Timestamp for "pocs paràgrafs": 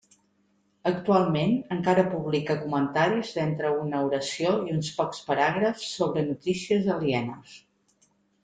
5.01-5.87